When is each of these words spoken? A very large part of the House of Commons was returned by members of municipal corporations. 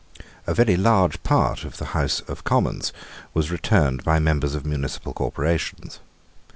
A 0.47 0.53
very 0.55 0.77
large 0.77 1.21
part 1.21 1.63
of 1.63 1.77
the 1.77 1.85
House 1.93 2.21
of 2.21 2.43
Commons 2.43 2.91
was 3.35 3.51
returned 3.51 4.03
by 4.03 4.17
members 4.17 4.55
of 4.55 4.65
municipal 4.65 5.13
corporations. 5.13 5.99